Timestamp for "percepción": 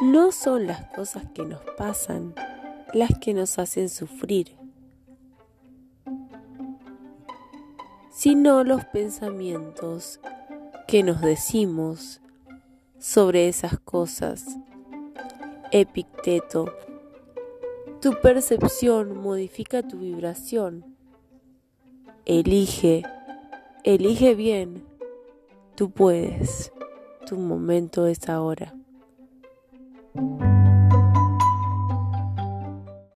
18.22-19.18